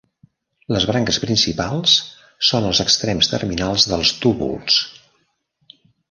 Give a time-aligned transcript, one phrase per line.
[0.75, 1.93] Les branques principals
[2.51, 4.79] són els extrems terminals dels túbuls.